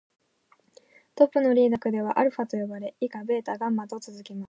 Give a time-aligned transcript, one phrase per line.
[1.13, 4.39] トップのリーダーは犬の行動学ではアルファと呼ばれ、以下ベータ、ガンマと続きます。